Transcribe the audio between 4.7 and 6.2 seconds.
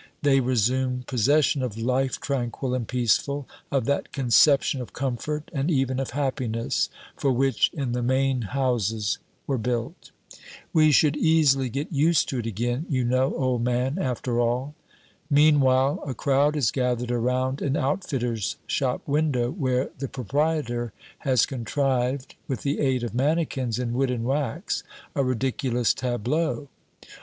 of comfort and even of